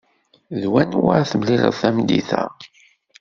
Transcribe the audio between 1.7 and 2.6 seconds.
tameddit-a?